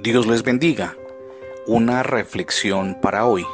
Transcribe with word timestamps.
Dios 0.00 0.28
les 0.28 0.44
bendiga. 0.44 0.96
Una 1.66 2.04
reflexión 2.04 3.00
para 3.02 3.26
hoy. 3.26 3.44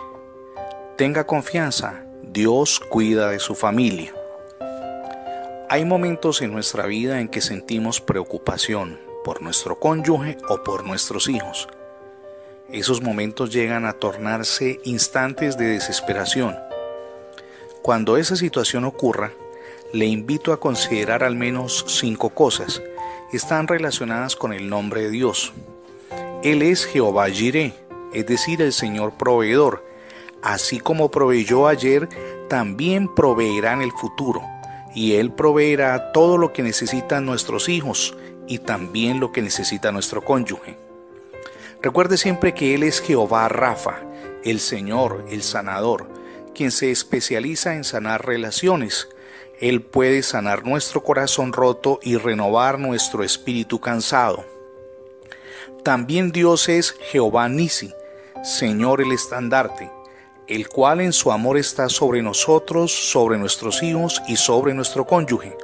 Tenga 0.99 1.27
confianza, 1.27 2.05
Dios 2.23 2.81
cuida 2.81 3.31
de 3.31 3.39
su 3.39 3.55
familia. 3.55 4.13
Hay 5.71 5.87
momentos 5.87 6.43
en 6.43 6.53
nuestra 6.53 6.85
vida 6.85 7.21
en 7.21 7.29
que 7.29 7.41
sentimos 7.41 8.03
preocupación 8.03 9.01
por 9.25 9.41
nuestro 9.41 9.81
cónyuge 9.81 10.37
o 10.51 10.63
por 10.63 10.85
nuestros 10.85 11.31
hijos. 11.31 11.67
Esos 12.71 13.01
momentos 13.01 13.51
llegan 13.51 13.87
a 13.87 13.95
tornarse 13.95 14.81
instantes 14.85 15.57
de 15.57 15.69
desesperación. 15.69 16.55
Cuando 17.81 18.19
esa 18.19 18.37
situación 18.37 18.85
ocurra, 18.85 19.33
le 19.95 20.05
invito 20.05 20.53
a 20.53 20.61
considerar 20.61 21.25
al 21.25 21.37
menos 21.37 21.87
cinco 21.89 22.29
cosas. 22.29 22.83
Están 23.33 23.67
relacionadas 23.67 24.37
con 24.37 24.53
el 24.53 24.69
nombre 24.69 25.05
de 25.05 25.11
Dios. 25.11 25.55
Él 26.45 26.61
es 26.61 26.85
Jehová 26.85 27.31
Jireh, 27.31 27.73
es 28.13 28.27
decir, 28.27 28.61
el 28.61 28.75
Señor 28.75 29.15
proveedor. 29.15 29.83
Así 30.43 30.79
como 30.79 31.11
proveyó 31.11 31.67
ayer, 31.67 32.07
también 32.51 33.09
proveerá 33.15 33.73
en 33.73 33.81
el 33.81 33.93
futuro. 33.93 34.43
Y 34.95 35.15
Él 35.15 35.33
proveerá 35.33 36.13
todo 36.13 36.37
lo 36.37 36.53
que 36.53 36.63
necesitan 36.63 37.25
nuestros 37.25 37.71
hijos 37.71 38.15
y 38.47 38.59
también 38.59 39.21
lo 39.21 39.33
que 39.33 39.41
necesita 39.41 39.91
nuestro 39.91 40.23
cónyuge. 40.23 40.77
Recuerde 41.81 42.19
siempre 42.19 42.53
que 42.53 42.75
Él 42.75 42.83
es 42.83 43.01
Jehová 43.01 43.49
Rafa, 43.49 44.01
el 44.45 44.61
Señor, 44.61 45.25
el 45.31 45.43
sanador, 45.43 46.07
quien 46.55 46.73
se 46.73 46.91
especializa 46.91 47.75
en 47.75 47.85
sanar 47.85 48.27
relaciones. 48.27 49.09
Él 49.61 49.81
puede 49.81 50.23
sanar 50.23 50.67
nuestro 50.67 51.03
corazón 51.03 51.55
roto 51.55 52.01
y 52.03 52.19
renovar 52.19 52.79
nuestro 52.79 53.25
espíritu 53.25 53.81
cansado. 53.81 54.54
También 55.83 56.33
Dios 56.33 56.69
es 56.69 56.93
Jehová 57.11 57.49
Nisi, 57.49 57.93
Señor 58.43 59.01
el 59.01 59.13
estandarte, 59.13 59.91
el 60.47 60.69
cual 60.69 61.01
en 61.01 61.13
su 61.13 61.33
amor 61.33 61.59
está 61.59 61.89
sobre 61.89 62.23
nosotros, 62.23 62.93
sobre 62.93 63.39
nuestros 63.39 63.83
hijos 63.83 64.23
y 64.29 64.37
sobre 64.37 64.75
nuestro 64.75 65.07
cónyuge. 65.07 65.57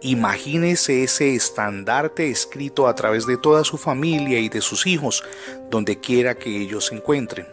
Imagínese 0.00 1.04
ese 1.04 1.34
estandarte 1.34 2.28
escrito 2.28 2.88
a 2.88 2.94
través 2.94 3.24
de 3.24 3.36
toda 3.36 3.62
su 3.62 3.78
familia 3.78 4.40
y 4.40 4.48
de 4.48 4.60
sus 4.60 4.86
hijos, 4.86 5.22
donde 5.70 6.00
quiera 6.00 6.34
que 6.34 6.60
ellos 6.60 6.86
se 6.86 6.96
encuentren. 6.96 7.46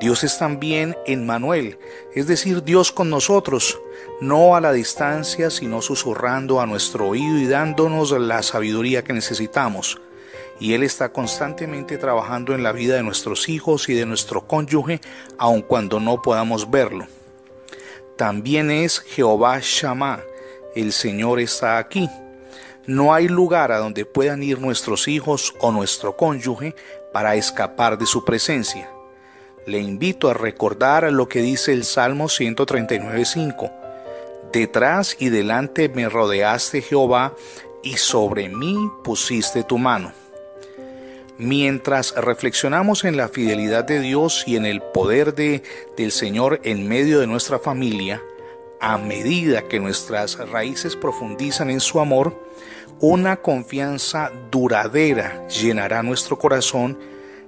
Dios 0.00 0.24
es 0.24 0.38
también 0.38 0.96
en 1.06 1.24
Manuel, 1.24 1.78
es 2.14 2.26
decir, 2.26 2.62
Dios 2.62 2.92
con 2.92 3.08
nosotros, 3.08 3.78
no 4.20 4.56
a 4.56 4.60
la 4.60 4.72
distancia, 4.72 5.50
sino 5.50 5.80
susurrando 5.80 6.60
a 6.60 6.66
nuestro 6.66 7.08
oído 7.08 7.38
y 7.38 7.46
dándonos 7.46 8.10
la 8.10 8.42
sabiduría 8.42 9.04
que 9.04 9.12
necesitamos 9.12 9.98
y 10.58 10.74
Él 10.74 10.82
está 10.82 11.10
constantemente 11.10 11.98
trabajando 11.98 12.54
en 12.54 12.62
la 12.62 12.72
vida 12.72 12.96
de 12.96 13.02
nuestros 13.02 13.48
hijos 13.48 13.88
y 13.88 13.94
de 13.94 14.06
nuestro 14.06 14.46
cónyuge, 14.46 15.00
aun 15.38 15.62
cuando 15.62 16.00
no 16.00 16.22
podamos 16.22 16.70
verlo. 16.70 17.06
También 18.16 18.70
es 18.70 19.00
Jehová 19.00 19.58
Shammah, 19.60 20.20
el 20.74 20.92
Señor 20.92 21.40
está 21.40 21.78
aquí. 21.78 22.08
No 22.86 23.12
hay 23.12 23.28
lugar 23.28 23.72
a 23.72 23.78
donde 23.78 24.04
puedan 24.04 24.42
ir 24.42 24.60
nuestros 24.60 25.08
hijos 25.08 25.54
o 25.60 25.72
nuestro 25.72 26.16
cónyuge 26.16 26.74
para 27.12 27.34
escapar 27.34 27.98
de 27.98 28.06
su 28.06 28.24
presencia. 28.24 28.90
Le 29.66 29.80
invito 29.80 30.30
a 30.30 30.34
recordar 30.34 31.12
lo 31.12 31.28
que 31.28 31.40
dice 31.40 31.72
el 31.72 31.84
Salmo 31.84 32.26
139.5. 32.26 33.72
Detrás 34.52 35.16
y 35.18 35.28
delante 35.28 35.88
me 35.88 36.08
rodeaste 36.08 36.80
Jehová, 36.80 37.34
y 37.82 37.96
sobre 37.98 38.48
mí 38.48 38.76
pusiste 39.04 39.62
tu 39.62 39.78
mano. 39.78 40.12
Mientras 41.38 42.14
reflexionamos 42.14 43.04
en 43.04 43.18
la 43.18 43.28
fidelidad 43.28 43.84
de 43.84 44.00
Dios 44.00 44.44
y 44.46 44.56
en 44.56 44.64
el 44.64 44.80
poder 44.80 45.34
de, 45.34 45.62
del 45.96 46.10
Señor 46.10 46.60
en 46.64 46.88
medio 46.88 47.20
de 47.20 47.26
nuestra 47.26 47.58
familia, 47.58 48.22
a 48.80 48.96
medida 48.96 49.68
que 49.68 49.78
nuestras 49.78 50.38
raíces 50.48 50.96
profundizan 50.96 51.68
en 51.68 51.80
su 51.80 52.00
amor, 52.00 52.40
una 53.00 53.36
confianza 53.36 54.32
duradera 54.50 55.46
llenará 55.48 56.02
nuestro 56.02 56.38
corazón 56.38 56.98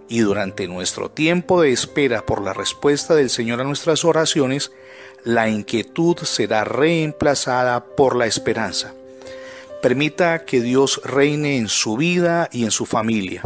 y 0.06 0.21
durante 0.21 0.69
nuestro 0.69 1.10
tiempo 1.10 1.62
de 1.62 1.72
espera 1.72 2.27
por 2.27 2.43
la 2.43 2.53
respuesta 2.53 3.15
del 3.15 3.31
Señor 3.31 3.62
a 3.62 3.65
nuestras 3.65 4.04
oraciones, 4.04 4.71
la 5.25 5.48
inquietud 5.48 6.16
será 6.19 6.65
reemplazada 6.65 7.84
por 7.84 8.16
la 8.16 8.27
esperanza. 8.27 8.93
Permita 9.82 10.44
que 10.44 10.60
Dios 10.60 11.00
reine 11.04 11.56
en 11.56 11.69
su 11.69 11.97
vida 11.97 12.48
y 12.53 12.65
en 12.65 12.71
su 12.71 12.84
familia. 12.84 13.43